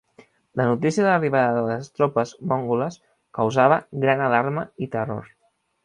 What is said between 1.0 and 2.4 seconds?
de l'arribada de les tropes